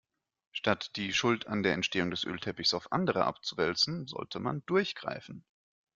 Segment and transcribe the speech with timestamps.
[0.51, 5.45] Statt die Schuld an der Entstehung des Ölteppichs auf andere abzuwälzen, sollte man durchgreifen.